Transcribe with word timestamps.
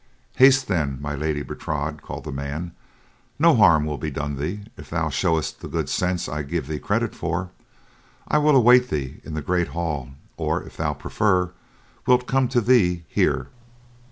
"Haste 0.37 0.67
then, 0.67 0.97
My 0.99 1.13
Lady 1.13 1.43
Bertrade," 1.43 2.01
called 2.01 2.23
the 2.23 2.31
man, 2.31 2.71
"no 3.37 3.55
harm 3.55 3.85
will 3.85 3.99
be 3.99 4.09
done 4.09 4.35
thee 4.35 4.61
if 4.75 4.89
thou 4.89 5.09
showest 5.09 5.59
the 5.61 5.67
good 5.67 5.89
sense 5.89 6.27
I 6.27 6.41
give 6.41 6.65
thee 6.65 6.79
credit 6.79 7.13
for. 7.13 7.51
I 8.27 8.39
will 8.39 8.55
await 8.55 8.89
thee 8.89 9.21
in 9.23 9.35
the 9.35 9.43
great 9.43 9.67
hall, 9.77 10.09
or, 10.37 10.63
if 10.63 10.75
thou 10.75 10.95
prefer, 10.95 11.51
will 12.07 12.17
come 12.17 12.47
to 12.47 12.61
thee 12.61 13.03
here." 13.09 13.49